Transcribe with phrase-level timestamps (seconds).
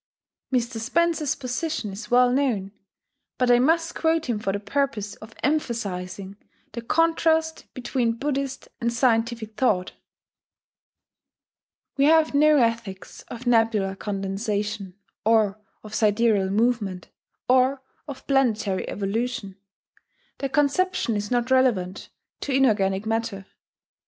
[0.51, 0.79] Mr.
[0.79, 2.71] Spencer's position is well known;
[3.37, 6.37] but I must quote him for the purpose of emphasizing
[6.71, 9.91] the contrast between Buddhist and scientific thought:
[11.97, 17.09] "...We have no ethics of nebular condensation, or of sidereal movement,
[17.47, 19.55] or of planetary evolution;
[20.39, 22.09] the conception is not relevant
[22.39, 23.45] to inorganic matter.